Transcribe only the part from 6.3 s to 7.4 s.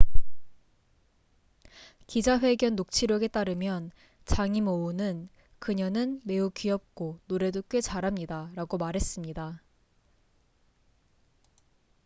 귀엽고